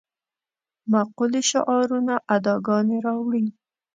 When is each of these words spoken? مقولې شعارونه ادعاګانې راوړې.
مقولې 0.91 1.41
شعارونه 1.49 2.13
ادعاګانې 2.35 2.97
راوړې. 3.05 3.45